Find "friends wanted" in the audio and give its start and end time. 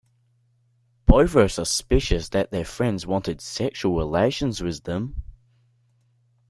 2.65-3.39